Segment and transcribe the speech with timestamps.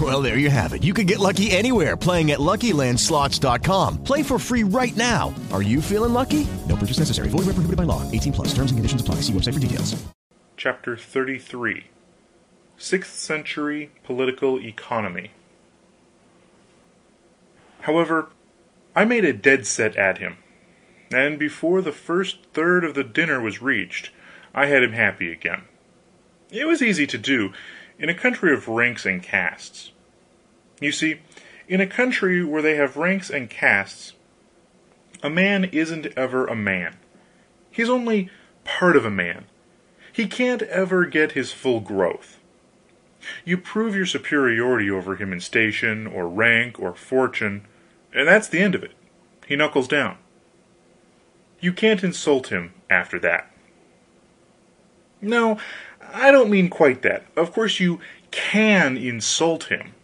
[0.00, 0.82] Well, there you have it.
[0.82, 4.02] You can get lucky anywhere playing at LuckyLandSlots.com.
[4.02, 5.32] Play for free right now.
[5.52, 6.48] Are you feeling lucky?
[6.68, 7.28] No purchase necessary.
[7.28, 8.02] Void where prohibited by law.
[8.10, 8.48] 18 plus.
[8.48, 9.16] Terms and conditions apply.
[9.16, 9.94] See website for details.
[10.56, 11.84] Chapter 33
[12.76, 15.30] Sixth Century Political Economy.
[17.80, 18.30] However,
[18.96, 20.38] I made a dead set at him,
[21.12, 24.10] and before the first third of the dinner was reached,
[24.54, 25.64] I had him happy again.
[26.50, 27.52] It was easy to do,
[27.98, 29.92] in a country of ranks and castes.
[30.80, 31.20] You see,
[31.68, 34.12] in a country where they have ranks and castes,
[35.22, 36.96] a man isn't ever a man.
[37.70, 38.30] He's only
[38.64, 39.46] part of a man.
[40.12, 42.38] He can't ever get his full growth.
[43.44, 47.66] You prove your superiority over him in station, or rank, or fortune,
[48.12, 48.92] and that's the end of it.
[49.46, 50.18] He knuckles down.
[51.60, 53.50] You can't insult him after that.
[55.20, 55.58] No,
[56.12, 57.24] I don't mean quite that.
[57.36, 59.94] Of course you can insult him.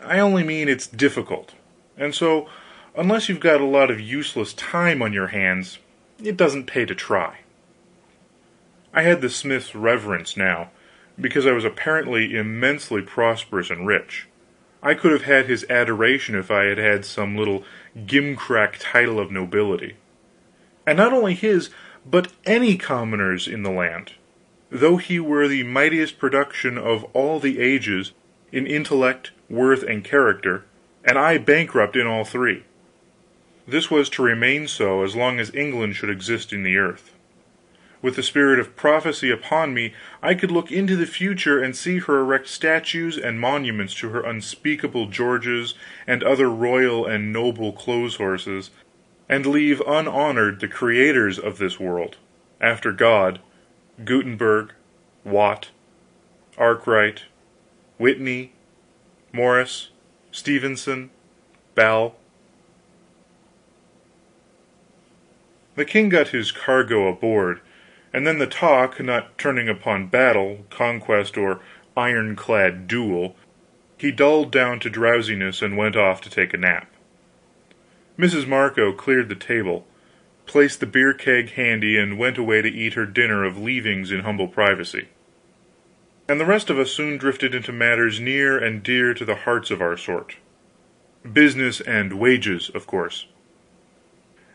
[0.00, 1.54] I only mean it's difficult;
[1.96, 2.48] and so,
[2.96, 5.78] unless you've got a lot of useless time on your hands,
[6.22, 7.38] it doesn't pay to try.
[8.92, 10.70] I had the smith's reverence now,
[11.20, 14.26] because I was apparently immensely prosperous and rich.
[14.82, 17.62] I could have had his adoration if I had had some little
[17.96, 19.96] gimcrack title of nobility.
[20.86, 21.70] And not only his,
[22.04, 24.12] but any commoner's in the land,
[24.72, 28.12] though he were the mightiest production of all the ages,
[28.50, 30.64] in intellect, worth, and character,
[31.04, 32.64] and I bankrupt in all three.
[33.68, 37.12] This was to remain so as long as England should exist in the earth.
[38.00, 41.98] With the spirit of prophecy upon me, I could look into the future and see
[41.98, 45.74] her erect statues and monuments to her unspeakable Georges
[46.06, 48.70] and other royal and noble clothes horses,
[49.28, 52.16] and leave unhonored the creators of this world,
[52.58, 53.38] after God,
[54.04, 54.72] Gutenberg,
[55.24, 55.70] Watt,
[56.58, 57.22] Arkwright,
[57.98, 58.52] Whitney,
[59.32, 59.90] Morris,
[60.30, 61.10] Stephenson,
[61.74, 62.16] Bell.
[65.74, 67.60] The king got his cargo aboard,
[68.12, 71.60] and then the talk not turning upon battle, conquest, or
[71.96, 73.36] ironclad duel,
[73.96, 76.90] he dulled down to drowsiness and went off to take a nap.
[78.18, 78.46] Mrs.
[78.46, 79.86] Marco cleared the table,
[80.46, 84.20] placed the beer keg handy, and went away to eat her dinner of leavings in
[84.20, 85.08] humble privacy.
[86.28, 89.70] And the rest of us soon drifted into matters near and dear to the hearts
[89.70, 90.36] of our sort
[91.32, 93.26] business and wages, of course.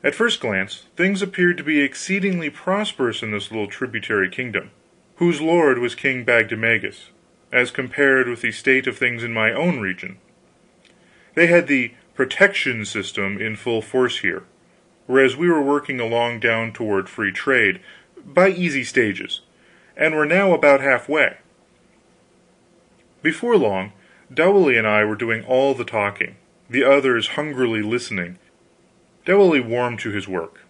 [0.04, 4.72] At first glance, things appeared to be exceedingly prosperous in this little tributary kingdom,
[5.16, 7.10] whose lord was King Bagdemagus,
[7.52, 10.18] as compared with the state of things in my own region.
[11.36, 14.44] They had the "protection" system in full force here,
[15.08, 17.80] whereas we were working along down toward free trade,
[18.24, 19.42] by easy stages,
[19.96, 21.38] and were now about half way.
[23.24, 23.94] Before long,
[24.32, 26.36] Dowley and I were doing all the talking,
[26.70, 28.38] the others hungrily listening.
[29.26, 30.62] Dowley warmed to his work,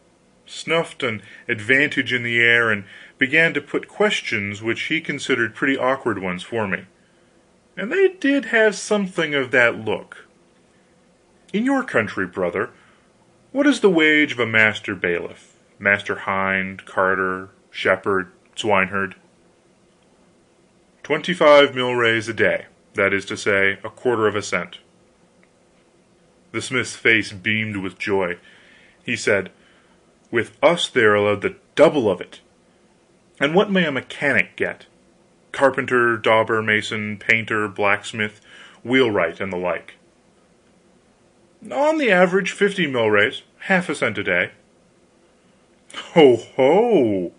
[0.45, 2.85] snuffed an advantage in the air, and
[3.17, 6.85] began to put questions which he considered pretty awkward ones for me,
[7.75, 10.25] and they did have something of that look.
[11.51, 12.69] In your country, brother,
[13.51, 19.15] what is the wage of a master bailiff, master hind, carter, shepherd, swineherd?
[21.03, 22.65] Twenty five milrays a day
[22.95, 24.79] that is to say, a quarter of a cent.
[26.51, 28.37] The smith's face beamed with joy.
[29.03, 29.51] He said:
[30.31, 32.41] "With us they are allowed the double of it.
[33.39, 34.87] And what may a mechanic get?
[35.51, 38.41] Carpenter, dauber, mason, painter, blacksmith,
[38.83, 39.96] wheelwright, and the like?"
[41.71, 44.51] "On the average, fifty milrays half a cent a day."
[46.13, 47.31] "Ho ho!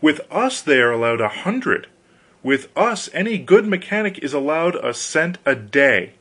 [0.00, 1.88] With us they are allowed a hundred.
[2.44, 6.12] With us any good mechanic is allowed a cent a day.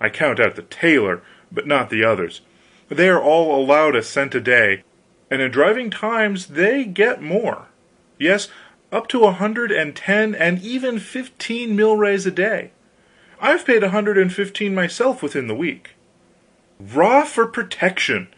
[0.00, 1.22] I count out the tailor,
[1.52, 2.40] but not the others.
[2.88, 4.82] They are all allowed a cent a day,
[5.30, 7.66] and in driving times they get more.
[8.18, 8.48] yes,
[8.90, 12.72] up to a hundred and ten and even fifteen milrays a day.
[13.40, 15.90] I've paid a hundred and fifteen myself within the week.
[16.94, 18.28] Rah for protection!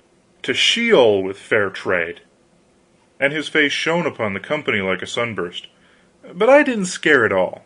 [0.43, 2.21] To Sheol with fair trade!"
[3.19, 5.69] And his face shone upon the company like a sunburst.
[6.33, 7.65] But I didn't scare at all.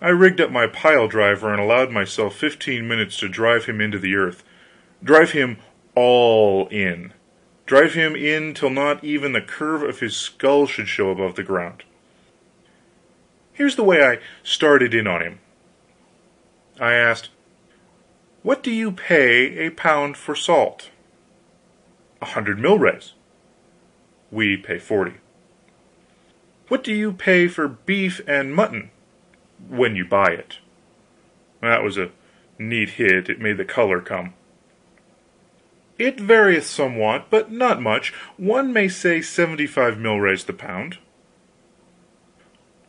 [0.00, 3.98] I rigged up my pile driver and allowed myself fifteen minutes to drive him into
[3.98, 4.42] the earth
[5.02, 5.58] drive him
[5.94, 7.12] all in
[7.66, 11.42] drive him in till not even the curve of his skull should show above the
[11.42, 11.84] ground.
[13.52, 15.38] Here's the way I started in on him.
[16.80, 17.28] I asked:
[18.42, 20.90] "What do you pay a pound for salt?"
[22.22, 23.12] "A hundred milrays."
[24.30, 25.14] "We pay forty."
[26.68, 28.90] "What do you pay for beef and mutton?"
[29.68, 30.58] "When you buy it."
[31.60, 32.12] That was a
[32.58, 34.32] neat hit; it made the color come.
[35.98, 38.14] "It varieth somewhat, but not much.
[38.38, 40.96] One may say seventy five milrays the pound."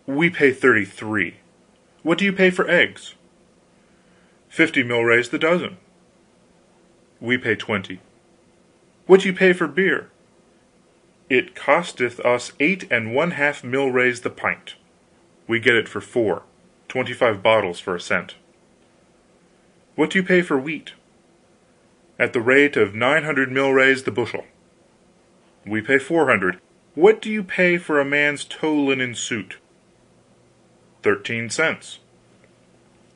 [0.06, 1.36] "We pay thirty three.
[2.04, 3.16] What do you pay for eggs?"
[4.52, 5.78] "Fifty milrays the dozen."
[7.22, 8.02] "We pay twenty.
[9.06, 10.10] What do you pay for beer?"
[11.30, 14.76] "It costeth us eight and one half milrays the pint.
[15.48, 16.44] We get it for four
[16.90, 18.36] twenty five bottles for a cent."
[19.96, 20.96] "What do you pay for wheat?"
[22.20, 24.46] at the rate of nine hundred milrays the bushel.
[25.66, 26.60] We pay four hundred.
[26.94, 29.60] What do you pay for a man's tow linen suit?"
[31.04, 32.00] "Thirteen cents."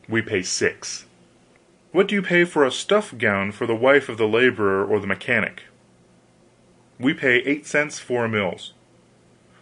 [0.07, 1.07] We pay six.
[1.95, 4.99] What do you pay for a stuff gown for the wife of the laborer or
[4.99, 5.63] the mechanic?"
[6.99, 8.73] "We pay eight cents four mills."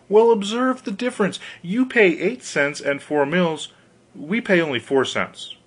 [0.09, 1.39] "Well, observe the difference.
[1.61, 3.71] You pay eight cents and four mills,
[4.15, 5.57] we pay only four cents."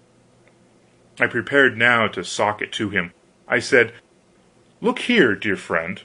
[1.21, 3.13] I prepared now to sock it to him.
[3.47, 3.93] I said:
[4.81, 6.03] "Look here, dear friend,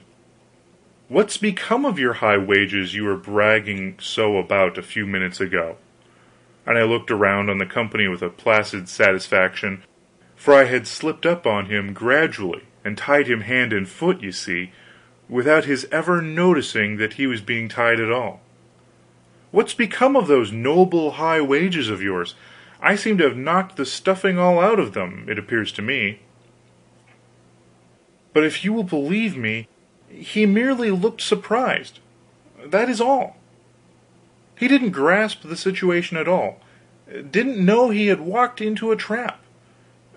[1.08, 5.78] what's become of your high wages you were bragging so about a few minutes ago?"
[6.64, 9.82] And I looked around on the company with a placid satisfaction,
[10.42, 14.32] for I had slipped up on him gradually and tied him hand and foot, you
[14.32, 14.72] see,
[15.28, 18.40] without his ever noticing that he was being tied at all.
[19.52, 22.34] "What's become of those noble high wages of yours?
[22.80, 26.18] I seem to have knocked the stuffing all out of them, it appears to me.
[28.32, 29.68] But if you will believe me,
[30.08, 32.00] he merely looked surprised
[32.66, 33.36] that is all.
[34.58, 36.60] He didn't grasp the situation at all;
[37.30, 39.38] didn't know he had walked into a trap;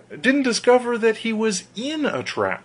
[0.09, 2.63] didn't discover that he was in a trap.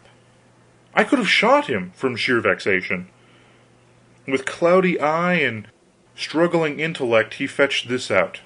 [0.94, 3.08] I could have shot him, from sheer vexation.
[4.26, 5.68] With cloudy eye and
[6.14, 8.40] struggling intellect he fetched this out: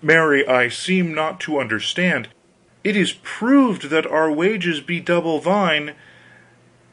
[0.00, 2.28] "Marry, I seem not to understand.
[2.84, 5.94] It is proved that our wages be double thine;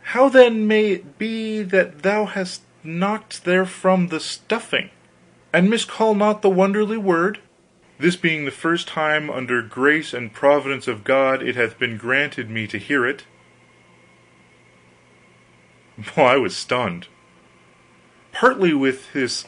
[0.02, 4.90] how then may it be that thou hast knocked therefrom the stuffing,
[5.54, 7.40] and miscall not the wonderly word,
[7.97, 12.50] this being the first time under grace and providence of God it hath been granted
[12.50, 13.25] me to hear it?"
[16.18, 17.07] I was stunned.
[18.31, 19.45] Partly with this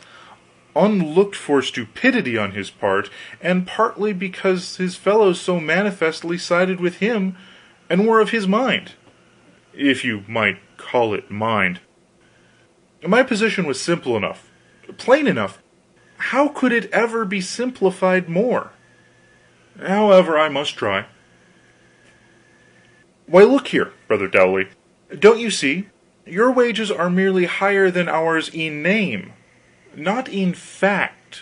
[0.75, 3.09] unlooked for stupidity on his part,
[3.41, 7.35] and partly because his fellows so manifestly sided with him
[7.89, 8.93] and were of his mind
[9.77, 11.79] if you might call it mind.
[13.05, 14.49] My position was simple enough,
[14.97, 15.61] plain enough
[16.17, 18.71] how could it ever be simplified more?
[19.79, 21.05] However, I must try.
[23.25, 24.67] "Why, look here, Brother Dowley,
[25.17, 25.87] don't you see,
[26.25, 29.33] your wages are merely higher than ours in name
[29.97, 31.41] not in fact."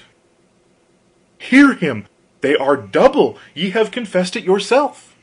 [1.38, 2.08] "Hear him!
[2.42, 5.16] They are double ye have confessed it yourself."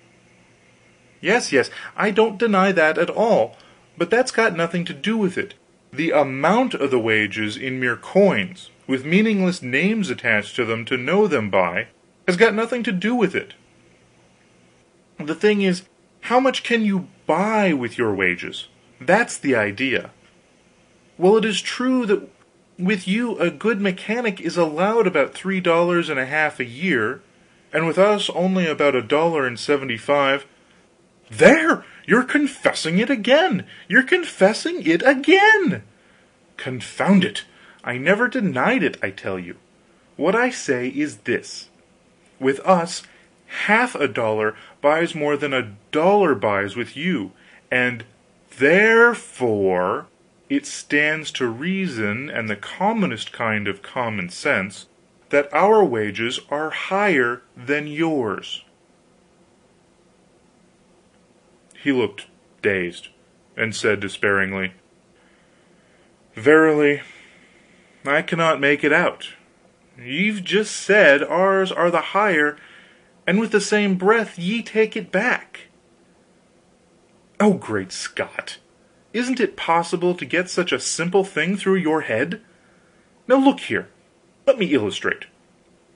[1.21, 3.57] "Yes, yes, I don't deny that at all,
[3.97, 5.55] but that's got nothing to do with it.
[5.93, 10.97] The amount of the wages in mere coins, with meaningless names attached to them to
[10.97, 11.89] know them by,
[12.27, 13.55] has got nothing to do with it.
[15.19, 15.83] The thing is,
[16.23, 18.69] how much can you buy with your wages?
[19.01, 20.11] That's the idea.
[21.19, 22.29] Well, it is true that
[22.79, 27.23] with you a good mechanic is allowed about three dollars and a half a year,
[27.73, 30.47] and with us only about a dollar and seventy five
[31.39, 35.83] there you're confessing it again you're confessing it again!
[36.59, 37.45] Confound it,
[37.85, 39.57] I never denied it, I tell you.
[40.17, 41.69] What I say is this:
[42.39, 43.03] with us
[43.67, 47.33] half a dollar buys more than a dollar buys with you,
[47.71, 48.05] and
[48.59, 50.07] therefore
[50.49, 54.87] it stands to reason and the commonest kind of common sense,
[55.31, 58.65] that our wages are higher than yours."
[61.83, 62.27] He looked
[62.61, 63.09] dazed,
[63.57, 64.73] and said, despairingly:
[66.35, 67.03] "Verily,
[68.05, 69.31] I cannot make it out.
[69.97, 72.57] Ye've just said ours are the higher,
[73.27, 75.69] and with the same breath ye take it back.
[77.39, 78.59] Oh, great Scott,
[79.13, 82.41] isn't it possible to get such a simple thing through your head?
[83.29, 83.89] Now look here,
[84.47, 85.27] let me illustrate.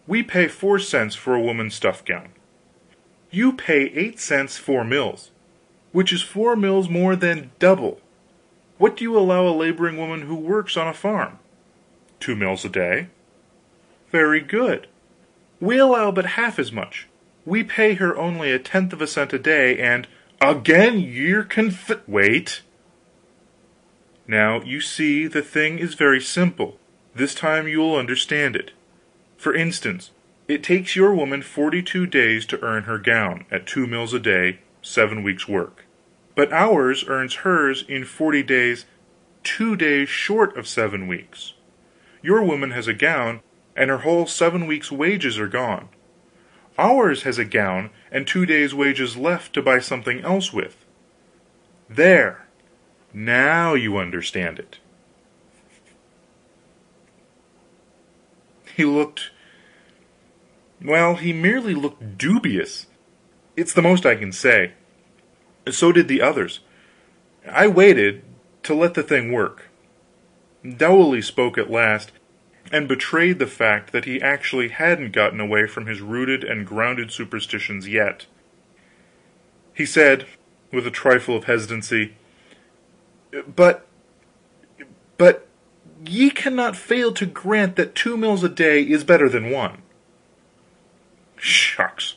[0.06, 2.28] We pay four cents for a woman's stuff gown.
[3.30, 5.32] You pay eight cents four mills,
[5.90, 8.00] which is four mills more than double.
[8.78, 11.38] What do you allow a laboring woman who works on a farm?
[12.26, 13.06] Two mills a day.
[14.10, 14.88] Very good.
[15.60, 17.06] We allow but half as much.
[17.44, 20.08] We pay her only a tenth of a cent a day, and
[20.40, 22.62] again ye're conf wait.
[24.26, 26.78] Now, you see, the thing is very simple.
[27.14, 28.72] This time you will understand it.
[29.36, 30.10] For instance,
[30.48, 34.18] it takes your woman forty two days to earn her gown, at two mills a
[34.18, 35.84] day, seven weeks' work.
[36.34, 38.84] But ours earns hers in forty days
[39.44, 41.52] two days short of seven weeks.
[42.26, 43.38] Your woman has a gown,
[43.76, 45.90] and her whole seven weeks' wages are gone.
[46.76, 50.84] Ours has a gown and two days' wages left to buy something else with.
[51.88, 52.48] There
[53.14, 54.80] now you understand it.
[58.74, 59.30] He looked
[60.82, 62.86] well, he merely looked dubious.
[63.56, 64.72] It's the most I can say.
[65.70, 66.58] So did the others.
[67.48, 68.24] I waited
[68.64, 69.70] to let the thing work.
[70.76, 72.12] Dowley spoke at last,
[72.72, 77.12] and betrayed the fact that he actually hadn't gotten away from his rooted and grounded
[77.12, 78.26] superstitions yet.
[79.74, 80.26] He said,
[80.72, 82.14] with a trifle of hesitancy:
[83.54, 83.86] "But
[85.18, 85.46] but
[86.04, 89.82] ye cannot fail to grant that two mills a day is better than one."
[91.36, 92.14] Shucks!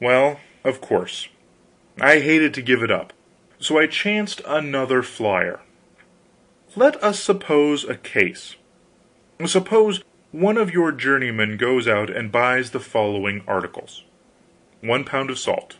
[0.00, 1.28] Well, of course.
[2.00, 3.12] I hated to give it up,
[3.58, 5.60] so I chanced another flyer.
[6.78, 8.54] Let us suppose a case.
[9.44, 14.04] Suppose one of your journeymen goes out and buys the following articles:
[14.80, 15.78] one pound of salt,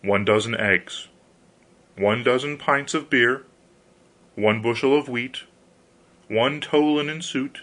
[0.00, 1.08] one dozen eggs,
[1.98, 3.44] one dozen pints of beer,
[4.36, 5.42] one bushel of wheat,
[6.28, 7.60] one tow linen suit,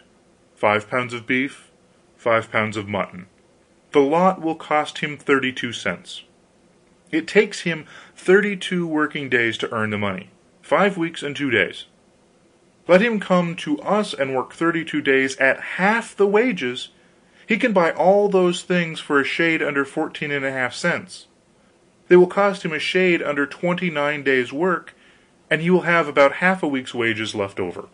[0.53, 1.71] five pounds of beef,
[2.15, 3.25] five pounds of mutton.
[3.93, 6.21] The lot will cost him thirty two cents.
[7.11, 10.29] It takes him thirty two working days to earn the money
[10.61, 11.85] five weeks and two days.
[12.91, 16.89] Let him come to us and work thirty two days at half the wages,
[17.47, 21.27] he can buy all those things for a shade under fourteen and a half cents.
[22.09, 24.93] They will cost him a shade under twenty nine days' work,
[25.49, 27.87] and he will have about half a week's wages left over.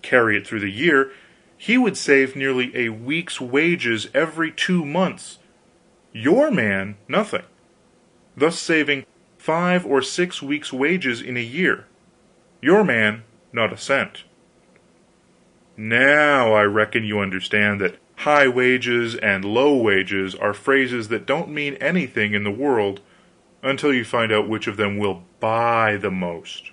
[0.00, 1.12] Carry it through the year,
[1.58, 5.38] he would save nearly a week's wages every two months.
[6.14, 7.44] Your man nothing,
[8.34, 9.04] thus saving
[9.36, 11.84] five or six weeks' wages in a year.
[12.62, 14.24] Your man not a cent.
[15.76, 21.50] Now I reckon you understand that high wages and low wages are phrases that don't
[21.50, 23.00] mean anything in the world
[23.62, 26.72] until you find out which of them will buy the most.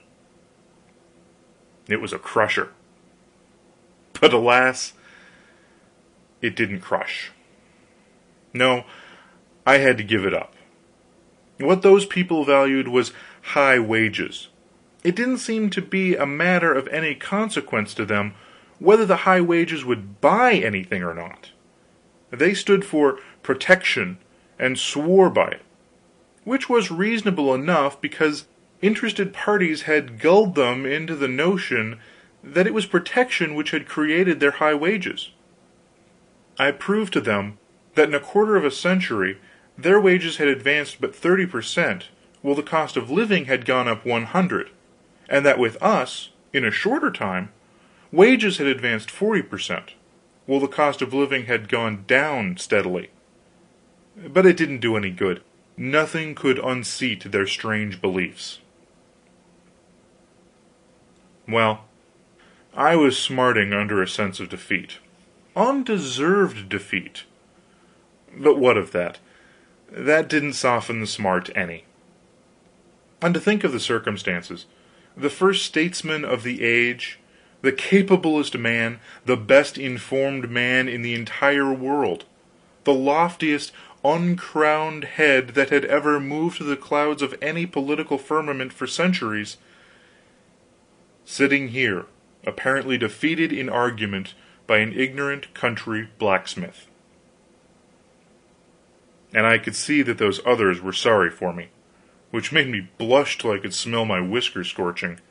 [1.88, 2.72] It was a crusher.
[4.20, 4.94] But alas,
[6.42, 7.32] it didn't crush.
[8.54, 8.86] No,
[9.66, 10.56] I had to give it up.
[11.60, 14.48] What those people valued was high wages
[15.06, 18.34] it didn't seem to be a matter of any consequence to them
[18.80, 21.52] whether the high wages would buy anything or not.
[22.32, 24.18] They stood for protection,
[24.58, 25.62] and swore by it;
[26.44, 28.48] which was reasonable enough, because
[28.82, 32.00] interested parties had gulled them into the notion
[32.44, 35.30] that it was protection which had created their high wages.
[36.58, 37.60] I proved to them
[37.94, 39.38] that in a quarter of a century
[39.78, 42.10] their wages had advanced but thirty per cent,
[42.42, 44.72] while the cost of living had gone up one hundred
[45.30, 47.50] and that with us, in a shorter time,
[48.12, 49.94] wages had advanced forty per cent,
[50.46, 53.10] while the cost of living had gone down steadily.
[54.16, 55.42] But it didn't do any good;
[55.76, 58.60] nothing could unseat their strange beliefs.
[61.48, 61.86] Well,
[62.74, 65.00] I was smarting under a sense of defeat
[65.56, 67.24] undeserved defeat.
[68.36, 69.20] But what of that?
[69.90, 71.86] That didn't soften the smart any.
[73.22, 74.66] And to think of the circumstances
[75.18, 77.20] the first statesman of the age,
[77.62, 82.26] the capablest man, the best informed man in the entire world,
[82.84, 83.72] the loftiest
[84.04, 89.58] uncrowned head that had ever moved the clouds of any political firmament for centuries,
[91.24, 92.06] sitting here
[92.46, 94.36] apparently defeated in argument
[94.68, 96.88] by an ignorant country blacksmith.
[99.34, 101.70] And I could see that those others were sorry for me
[102.36, 105.22] which made me blush till I could smell my whiskers scorching.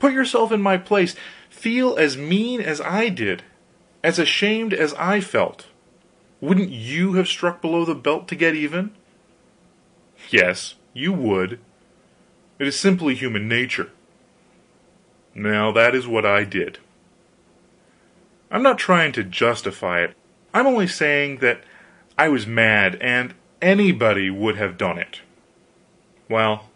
[0.00, 1.14] Put yourself in my place.
[1.48, 3.44] Feel as mean as I did,
[4.02, 5.68] as ashamed as I felt.
[6.40, 8.90] Wouldn't you have struck below the belt to get even?
[10.28, 11.60] Yes, you would.
[12.58, 13.92] It is simply human nature.
[15.36, 16.80] Now, that is what I did.
[18.50, 20.16] I'm not trying to justify it.
[20.52, 21.60] I'm only saying that
[22.18, 25.20] I was mad, and anybody would have done it.
[26.28, 26.68] Well,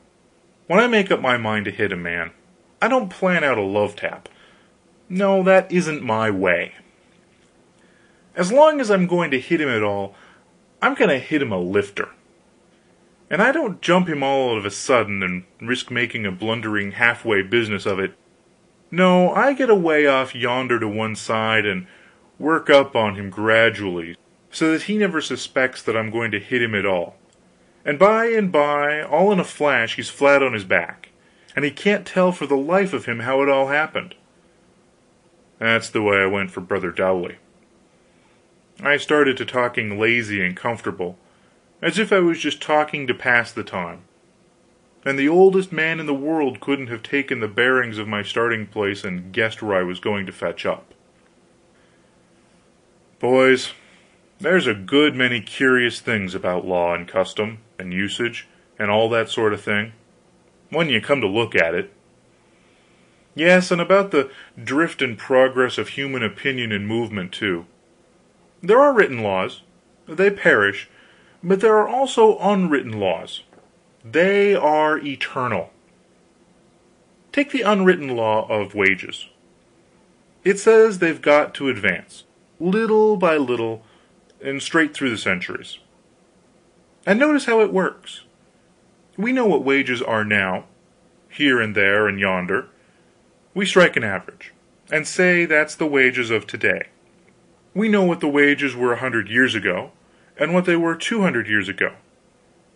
[0.66, 2.30] when I make up my mind to hit a man,
[2.80, 4.28] I don't plan out a love tap.
[5.09, 6.75] No, that isn't my way.
[8.37, 10.14] As long as I'm going to hit him at all,
[10.80, 12.11] I'm going to hit him a lifter.
[13.28, 17.42] And I don't jump him all of a sudden and risk making a blundering halfway
[17.42, 18.14] business of it.
[18.90, 21.87] No, I get away off yonder to one side and
[22.38, 24.16] work up on him gradually,
[24.50, 27.16] so that he never suspects that I'm going to hit him at all;
[27.84, 31.10] and by and by, all in a flash, he's flat on his back,
[31.56, 34.14] and he can't tell for the life of him how it all happened.
[35.58, 37.37] That's the way I went for Brother Dowley.
[38.82, 41.18] I started to talking lazy and comfortable,
[41.82, 44.02] as if I was just talking to pass the time
[45.04, 48.66] and the oldest man in the world couldn't have taken the bearings of my starting
[48.66, 50.92] place and guessed where I was going to fetch up.
[53.18, 53.72] Boys,
[54.38, 58.46] there's a good many curious things about law and custom and usage
[58.78, 59.92] and all that sort of thing,
[60.70, 61.92] when you come to look at it.
[63.34, 64.30] Yes, and about the
[64.62, 67.66] drift and progress of human opinion and movement, too.
[68.62, 69.62] There are written laws;
[70.06, 70.88] they perish;
[71.42, 73.42] but there are also unwritten laws
[74.04, 75.70] they are eternal.
[77.32, 79.28] Take the unwritten law of wages.
[80.42, 82.25] It says they've got to advance,
[82.58, 83.82] little by little,
[84.42, 85.78] and straight through the centuries.
[87.07, 88.23] And notice how it works.
[89.16, 90.64] We know what wages are now,
[91.28, 92.69] here and there and yonder.
[93.54, 94.52] We strike an average,
[94.90, 96.88] and say that's the wages of today.
[97.75, 99.92] We know what the wages were a hundred years ago,
[100.38, 101.94] and what they were two hundred years ago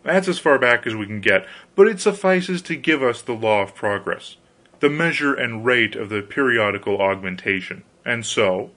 [0.05, 3.33] that's as far back as we can get, but it suffices to give us the
[3.33, 4.37] law of progress,
[4.81, 8.71] the measure and rate of the periodical augmentation; and so,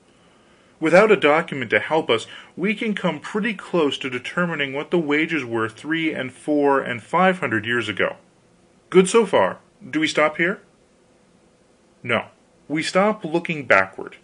[0.79, 4.99] without a document to help us, we can come pretty close to determining what the
[4.99, 8.17] wages were three and four and five hundred years ago.
[8.89, 9.59] Good so far.
[9.89, 10.61] Do we stop here?
[12.03, 12.25] No,
[12.67, 14.17] we stop looking backward;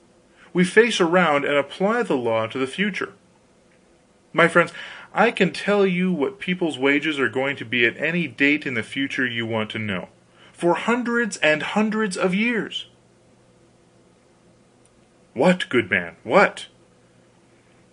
[0.53, 3.13] we face around and apply the law to the future.
[4.31, 4.71] My friends,
[5.13, 8.73] I can tell you what people's wages are going to be at any date in
[8.73, 10.09] the future you want to know,
[10.51, 12.87] for hundreds and hundreds of years.
[15.33, 16.67] What, good man, what?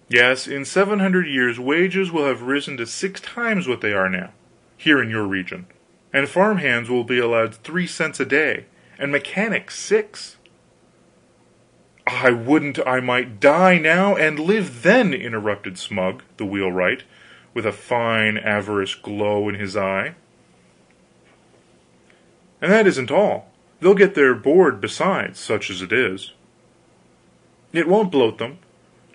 [0.09, 4.09] Yes, in seven hundred years wages will have risen to six times what they are
[4.09, 4.33] now,
[4.77, 5.67] here in your region,
[6.13, 8.67] and farm hands will be allowed three cents a day,
[8.99, 10.37] and mechanics six.
[12.07, 17.05] I wouldn't I might die now and live then, interrupted Smug, the wheelwright,
[17.55, 20.15] with a fine avaricious glow in his eye.
[22.61, 26.33] And that isn't all; they'll get their board besides, such as it is.
[27.73, 28.59] It won't bloat them.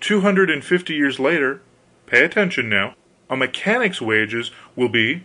[0.00, 1.60] Two hundred and fifty years later
[2.06, 2.94] pay attention now
[3.28, 5.24] a mechanic's wages will be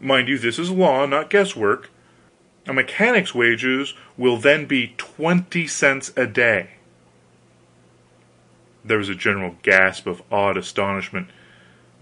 [0.00, 1.90] mind you, this is law, not guesswork
[2.66, 6.70] a mechanic's wages will then be twenty cents a day.
[8.84, 11.28] There was a general gasp of awed astonishment.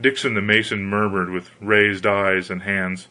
[0.01, 3.09] Dickon the mason murmured, with raised eyes and hands: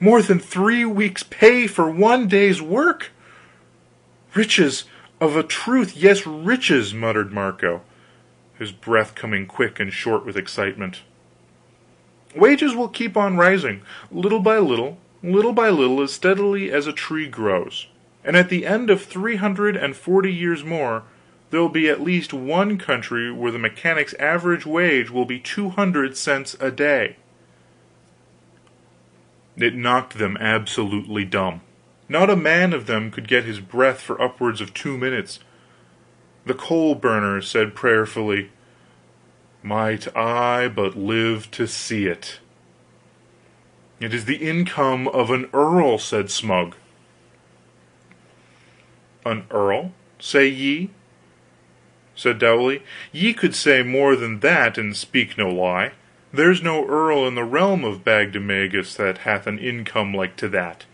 [0.00, 3.10] "More than three weeks' pay for one day's work!"
[4.34, 4.84] "Riches,
[5.22, 7.82] of a truth, yes, riches!" muttered Marco,
[8.58, 11.02] his breath coming quick and short with excitement.
[12.34, 16.92] "Wages will keep on rising, little by little, little by little, as steadily as a
[16.92, 17.86] tree grows;
[18.24, 21.04] and at the end of three hundred and forty years more
[21.50, 25.68] there will be at least one country where the mechanic's average wage will be two
[25.68, 27.14] hundred cents a day."
[29.56, 31.60] It knocked them absolutely dumb.
[32.12, 35.38] Not a man of them could get his breath for upwards of two minutes.
[36.44, 38.50] The coal burner said prayerfully:
[39.62, 42.38] "Might I but live to see it!"
[43.98, 46.76] "It is the income of an earl," said Smug.
[49.24, 50.90] "An earl, say ye?
[52.14, 55.92] said Dowley, "ye could say more than that and speak no lie.
[56.30, 60.84] There's no earl in the realm of Bagdemagus that hath an income like to that.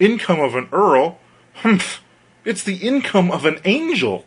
[0.00, 1.18] Income of an earl?
[1.56, 2.02] Humph!
[2.44, 4.24] It's the income of an angel.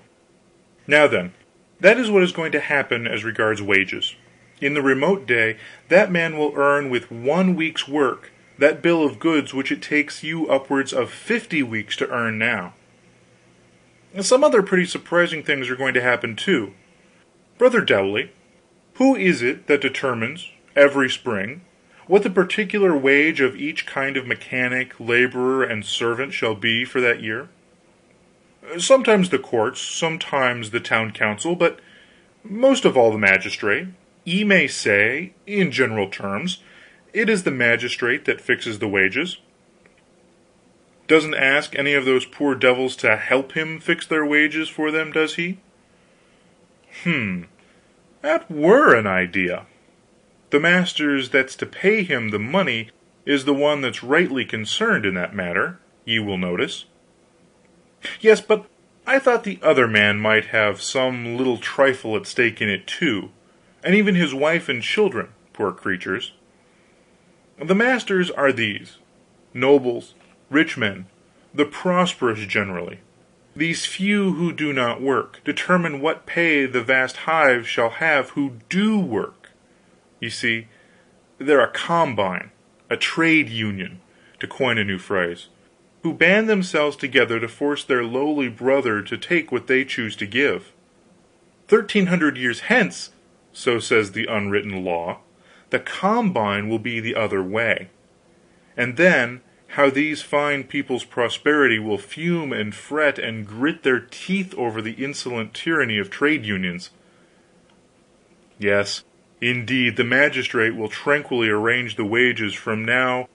[0.85, 1.33] Now then,
[1.79, 4.15] that is what is going to happen as regards wages.
[4.61, 5.57] In the remote day
[5.89, 10.23] that man will earn with one week's work that bill of goods which it takes
[10.23, 12.75] you upwards of fifty weeks to earn now.
[14.21, 16.75] Some other pretty surprising things are going to happen, too.
[17.57, 18.31] Brother Dowley,
[18.95, 21.61] who is it that determines, every spring,
[22.07, 27.01] what the particular wage of each kind of mechanic, laborer, and servant shall be for
[27.01, 27.49] that year?
[28.77, 31.79] Sometimes the courts, sometimes the town council, but
[32.43, 33.87] most of all the magistrate.
[34.25, 36.59] Ye may say, in general terms,
[37.11, 39.37] it is the magistrate that fixes the wages.
[41.07, 45.11] Doesn't ask any of those poor devils to help him fix their wages for them,
[45.11, 45.59] does he?
[47.03, 47.47] Hum
[48.23, 49.65] that were an idea.
[50.53, 52.89] The masters that's to pay him the money
[53.25, 56.85] is the one that's rightly concerned in that matter, ye will notice.
[58.21, 58.67] Yes, but
[59.07, 63.31] I thought the other man might have some little trifle at stake in it, too,
[63.83, 66.33] and even his wife and children, poor creatures.
[67.57, 68.99] The masters are these
[69.55, 70.13] nobles,
[70.51, 71.07] rich men,
[71.51, 72.99] the prosperous generally.
[73.55, 78.59] These few who do not work, determine what pay the vast hive shall have who
[78.69, 79.42] do work.
[80.23, 80.67] You see,
[81.37, 82.51] they're a combine,
[82.89, 83.99] a trade union,
[84.39, 85.49] to coin a new phrase,
[86.01, 90.25] who band themselves together to force their lowly brother to take what they choose to
[90.25, 90.71] give.
[91.67, 93.09] Thirteen hundred years hence,
[93.51, 95.19] so says the unwritten law,
[95.71, 97.89] the combine will be the other way.
[98.77, 99.41] And then
[99.75, 104.93] how these fine people's prosperity will fume and fret and grit their teeth over the
[104.93, 106.91] insolent tyranny of trade unions.
[108.57, 109.03] Yes,
[109.43, 113.27] indeed, the magistrate will tranquilly arrange the wages from now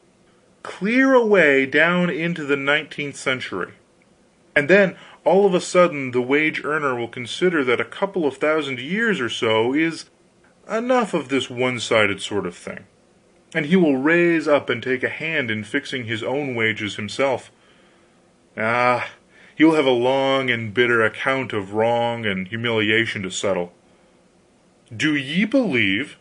[0.63, 3.73] clear away down into the nineteenth century,
[4.57, 8.37] and then all of a sudden the wage earner will consider that a couple of
[8.37, 10.07] thousand years or so is
[10.69, 12.85] enough of this one sided sort of thing
[13.55, 17.51] and he will raise up and take a hand in fixing his own wages himself.
[18.57, 19.11] Ah,
[19.55, 23.73] he will have a long and bitter account of wrong and humiliation to settle.
[24.95, 26.17] Do ye believe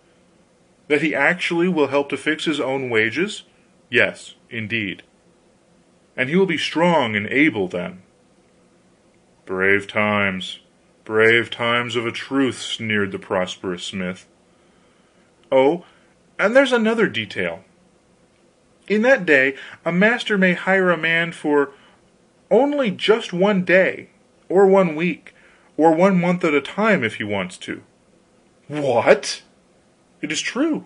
[0.87, 3.43] that he actually will help to fix his own wages?
[3.89, 5.03] Yes, indeed.
[6.15, 8.01] And he will be strong and able then.
[9.45, 10.59] Brave times,
[11.05, 14.27] brave times of a truth, sneered the prosperous smith.
[15.51, 15.85] Oh,
[16.37, 17.63] and there's another detail.
[18.87, 21.71] In that day a master may hire a man for
[22.49, 24.09] only just one day,
[24.49, 25.33] or one week,
[25.75, 27.83] or one month at a time, if he wants to.
[28.67, 29.43] What?
[30.21, 30.85] It is true.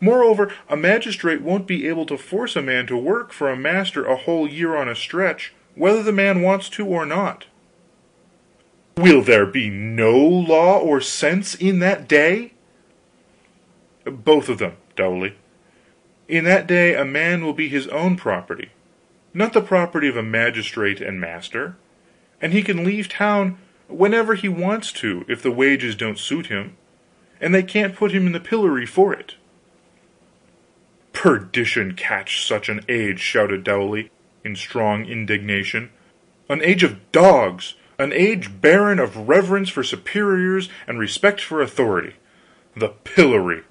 [0.00, 4.04] Moreover, a magistrate won't be able to force a man to work for a master
[4.04, 7.46] a whole year on a stretch, whether the man wants to or not.
[8.96, 12.52] Will there be no law or sense in that day?
[14.04, 15.34] Both of them, Dowley.
[16.28, 18.70] In that day a man will be his own property,
[19.32, 21.76] not the property of a magistrate and master,
[22.40, 26.76] and he can leave town whenever he wants to if the wages don't suit him,
[27.40, 29.34] and they can't put him in the pillory for it.
[31.12, 33.20] Perdition catch such an age!
[33.20, 34.10] shouted Dowley,
[34.44, 35.90] in strong indignation.
[36.48, 42.14] An age of dogs, an age barren of reverence for superiors and respect for authority.
[42.76, 43.62] The pillory!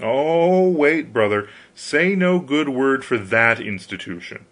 [0.00, 4.44] Oh, wait, brother, say no good word for that institution.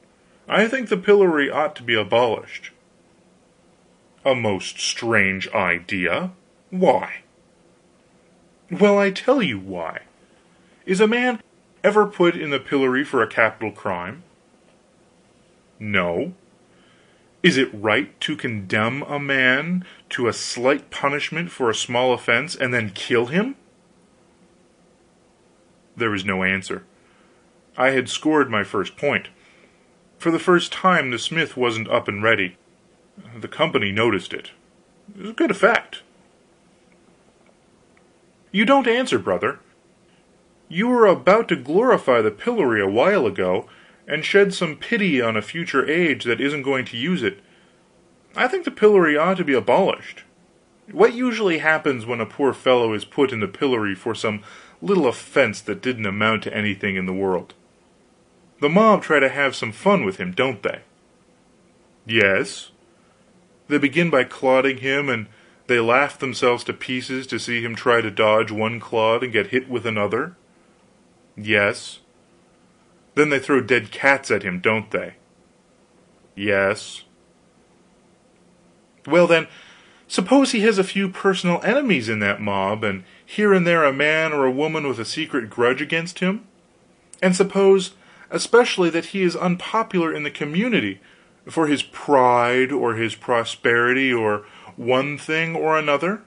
[0.48, 2.70] I think the pillory ought to be abolished.
[4.24, 6.32] A most strange idea.
[6.70, 7.24] Why?
[8.70, 10.02] Well, I tell you why.
[10.86, 11.40] Is a man
[11.82, 14.22] ever put in the pillory for a capital crime?
[15.78, 16.34] No.
[17.42, 22.54] Is it right to condemn a man to a slight punishment for a small offense,
[22.56, 23.56] and then kill him?
[25.96, 26.84] There was no answer.
[27.76, 29.28] I had scored my first point.
[30.18, 32.56] For the first time the smith wasn't up and ready.
[33.38, 34.52] The company noticed it.
[35.14, 36.02] It was a good effect.
[38.54, 39.58] You don't answer, brother.
[40.68, 43.66] You were about to glorify the pillory a while ago,
[44.06, 47.40] and shed some pity on a future age that isn't going to use it.
[48.36, 50.22] I think the pillory ought to be abolished.
[50.92, 54.44] What usually happens when a poor fellow is put in the pillory for some
[54.80, 57.54] little offense that didn't amount to anything in the world.
[58.60, 60.82] The mob try to have some fun with him, don't they?
[62.06, 62.70] Yes.
[63.66, 65.26] They begin by clodding him, and
[65.66, 69.48] they laugh themselves to pieces to see him try to dodge one clod and get
[69.48, 70.36] hit with another.
[71.36, 72.00] Yes.
[73.14, 75.14] Then they throw dead cats at him, don't they?
[76.34, 77.04] Yes.
[79.06, 79.46] Well, then,
[80.08, 83.92] suppose he has a few personal enemies in that mob, and here and there a
[83.92, 86.44] man or a woman with a secret grudge against him?
[87.22, 87.92] And suppose,
[88.30, 91.00] especially, that he is unpopular in the community,
[91.48, 96.22] For his pride or his prosperity, or one thing or another,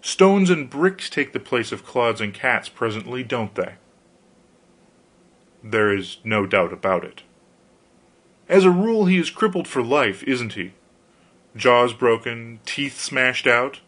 [0.00, 3.74] stones and bricks take the place of clods and cats presently, don't they?
[5.62, 7.22] There is no doubt about it.
[8.48, 10.72] As a rule he is crippled for life, isn't he?
[11.56, 13.80] Jaws broken, teeth smashed out,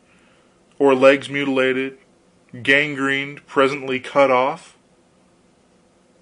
[0.79, 1.99] or legs mutilated,
[2.63, 4.77] gangrened, presently cut off?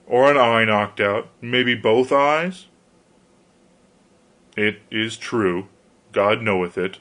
[0.06, 2.66] Or an eye knocked out maybe both eyes?
[4.56, 5.68] It is true
[6.12, 6.98] God knoweth it.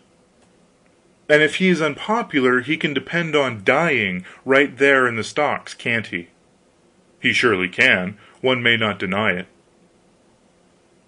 [1.27, 5.73] And if he is unpopular he can depend on dying, right there in the stocks,
[5.73, 6.27] can't he?
[7.19, 9.47] He surely can; one may not deny it.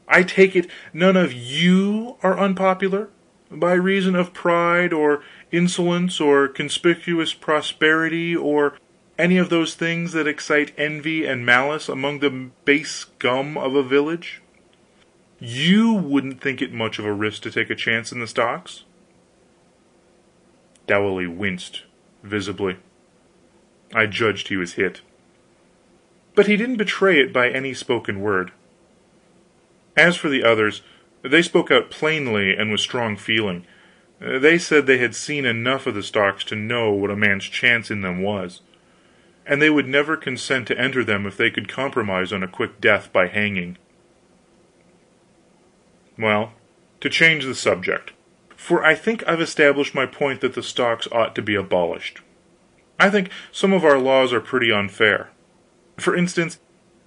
[0.08, 3.10] I take it none of you are unpopular?
[3.52, 8.78] By reason of pride, or insolence, or conspicuous prosperity, or
[9.18, 13.84] any of those things that excite envy and malice among the base scum of a
[13.84, 14.42] village?
[15.40, 18.84] You wouldn't think it much of a risk to take a chance in the stocks?"
[20.88, 21.84] Dowley winced,
[22.24, 22.78] visibly.
[23.94, 25.02] I judged he was hit.
[26.34, 28.52] But he didn't betray it by any spoken word.
[29.96, 30.82] As for the others,
[31.22, 33.66] they spoke out plainly and with strong feeling.
[34.20, 37.92] They said they had seen enough of the stocks to know what a man's chance
[37.92, 38.62] in them was,
[39.46, 42.80] and they would never consent to enter them if they could compromise on a quick
[42.80, 43.78] death by hanging.
[46.18, 46.54] Well,
[47.02, 48.14] to change the subject
[48.58, 52.20] for I think I've established my point that the stocks ought to be abolished
[53.00, 55.30] I think some of our laws are pretty unfair.
[55.98, 56.60] For instance,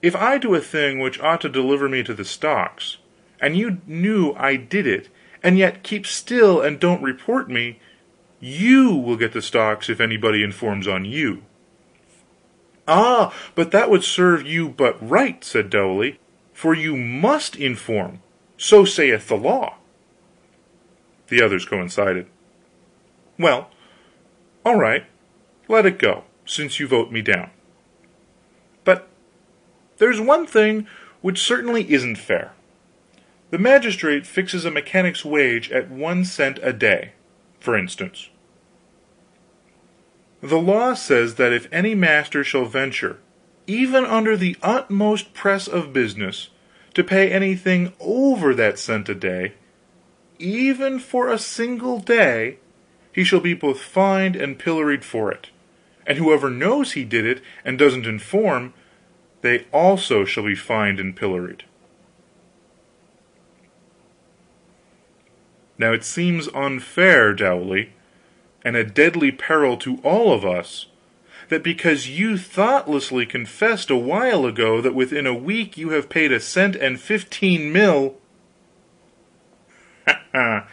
[0.02, 2.98] if I do a thing which ought to deliver me to the stocks,
[3.40, 5.08] and you knew I did it,
[5.42, 7.80] and yet keep still and don't report me,
[8.38, 11.42] you will get the stocks if anybody informs on you."
[12.86, 16.18] "Ah, but that would serve you but right," said Dowley,
[16.54, 18.22] "for you must inform
[18.56, 19.76] so saith the law."
[21.30, 22.26] The others coincided.
[23.38, 23.70] "Well,
[24.66, 25.06] all right,
[25.68, 27.50] let it go, since you vote me down.
[28.84, 29.08] But
[29.96, 30.86] there's one thing
[31.22, 32.52] which certainly isn't fair.
[33.50, 37.12] The magistrate fixes a mechanic's wage at one cent a day,
[37.58, 38.28] for instance.
[40.42, 43.18] The law says that if any master shall venture,
[43.66, 46.48] even under the utmost press of business,
[46.94, 49.52] to pay anything over that cent a day,
[50.40, 52.58] even for a single day,
[53.12, 55.50] he shall be both fined and pilloried for it;
[56.06, 58.72] and whoever knows he did it and doesn't inform
[59.42, 61.64] they also shall be fined and pilloried.
[65.78, 67.92] Now it seems unfair, Dowley,
[68.62, 70.86] and a deadly peril to all of us,
[71.48, 76.32] that because you thoughtlessly confessed a while ago that within a week you have paid
[76.32, 78.19] a cent and fifteen mil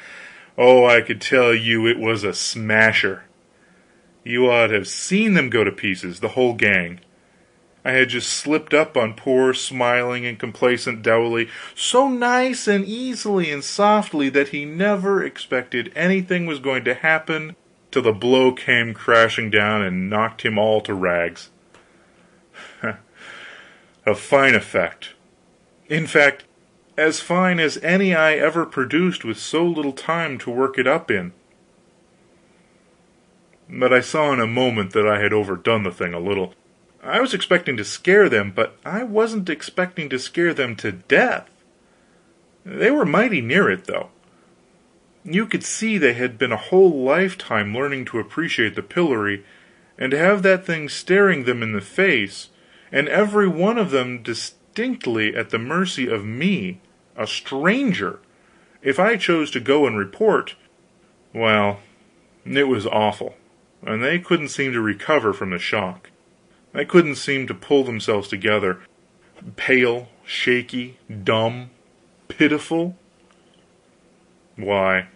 [0.58, 3.24] oh, I could tell you it was a smasher.
[4.24, 7.00] You ought to have seen them go to pieces, the whole gang.
[7.86, 13.50] I had just slipped up on poor smiling and complacent Dowley so nice and easily
[13.50, 17.56] and softly that he never expected anything was going to happen
[17.90, 21.50] till the blow came crashing down and knocked him all to rags.
[24.06, 25.14] a fine effect;
[25.88, 26.44] in fact,
[26.98, 31.12] as fine as any I ever produced with so little time to work it up
[31.12, 31.32] in.
[33.70, 36.54] But I saw in a moment that I had overdone the thing a little.
[37.04, 41.50] I was expecting to scare them, but I wasn't expecting to scare them to death.
[42.66, 44.10] They were mighty near it, though.
[45.24, 49.46] You could see they had been a whole lifetime learning to appreciate the pillory,
[49.98, 52.50] and to have that thing staring them in the face,
[52.92, 56.80] and every one of them distinctly at the mercy of me,
[57.18, 58.20] a stranger,
[58.82, 60.56] if I chose to go and report
[61.34, 61.80] well,
[62.46, 63.36] it was awful,
[63.82, 66.10] and they couldn't seem to recover from the shock.
[66.74, 68.80] They couldn't seem to pull themselves together.
[69.56, 71.70] Pale, shaky, dumb,
[72.28, 72.96] pitiful
[74.58, 75.08] why,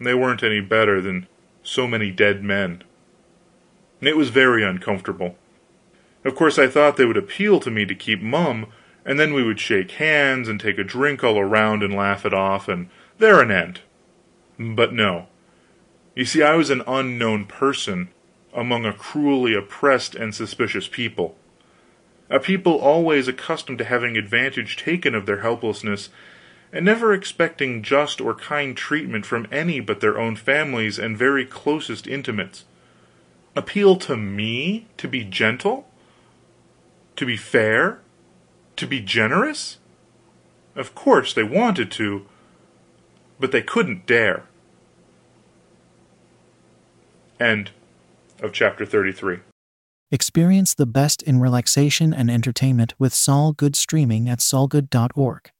[0.00, 1.26] they weren't any better than
[1.62, 2.82] so many dead men.
[4.00, 5.36] It was very uncomfortable.
[6.24, 8.66] Of course I thought they would appeal to me to keep mum,
[9.04, 12.34] and then we would shake hands and take a drink all around and laugh it
[12.34, 12.88] off, and
[13.18, 13.80] there an end.
[14.58, 15.26] But no.
[16.14, 18.08] You see I was an unknown person,
[18.52, 21.36] among a cruelly oppressed and suspicious people
[22.30, 26.08] a people always accustomed to having advantage taken of their helplessness,
[26.72, 31.44] and never expecting just or kind treatment from any but their own families and very
[31.44, 32.64] closest intimates.
[33.54, 35.86] Appeal to me to be gentle?
[37.16, 38.00] to be fair?
[38.76, 39.78] To be generous?
[40.74, 42.26] Of course they wanted to,
[43.38, 44.44] but they couldn't dare.
[47.40, 47.70] End
[48.42, 49.38] of chapter 33.
[50.10, 55.50] Experience the best in relaxation and entertainment with Sol Good streaming at solgood.org.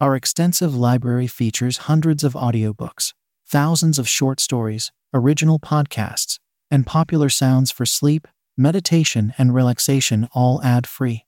[0.00, 3.12] Our extensive library features hundreds of audiobooks,
[3.46, 6.38] thousands of short stories, original podcasts,
[6.70, 11.24] and popular sounds for sleep, meditation, and relaxation, all ad free.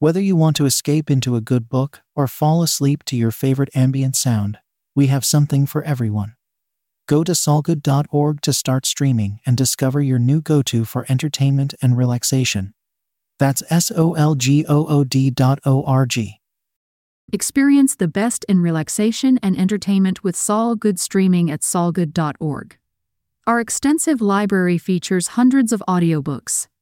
[0.00, 3.68] Whether you want to escape into a good book or fall asleep to your favorite
[3.74, 4.56] ambient sound,
[4.94, 6.36] we have something for everyone.
[7.06, 11.98] Go to solgood.org to start streaming and discover your new go to for entertainment and
[11.98, 12.72] relaxation.
[13.38, 16.40] That's S O L G O O D dot O R G.
[17.30, 22.78] Experience the best in relaxation and entertainment with Sol Good streaming at solgood.org.
[23.46, 26.68] Our extensive library features hundreds of audiobooks,